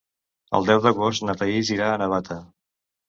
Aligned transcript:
El 0.59 0.63
deu 0.69 0.79
d'agost 0.85 1.25
na 1.27 1.35
Thaís 1.43 1.73
irà 1.77 1.91
a 1.91 2.01
Navata. 2.05 2.39